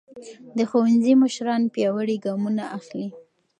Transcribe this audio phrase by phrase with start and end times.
[0.57, 3.09] د ښوونځي مشران پیاوړي ګامونه اخلي.